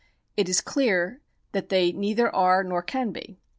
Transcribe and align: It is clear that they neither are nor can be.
It 0.35 0.49
is 0.49 0.61
clear 0.61 1.21
that 1.51 1.69
they 1.69 1.91
neither 1.91 2.33
are 2.35 2.63
nor 2.63 2.81
can 2.81 3.11
be. 3.11 3.37